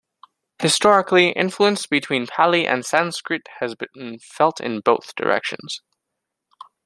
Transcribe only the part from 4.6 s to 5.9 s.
both directions.